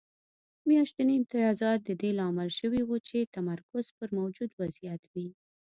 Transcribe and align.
میاشتني 0.67 1.13
امتیازات 1.19 1.79
د 1.83 1.89
دې 2.01 2.11
لامل 2.19 2.49
شوي 2.59 2.81
وو 2.85 2.97
چې 3.07 3.17
تمرکز 3.35 3.85
پر 3.97 4.07
موجود 4.17 4.49
وضعیت 4.61 5.01
وي 5.13 5.27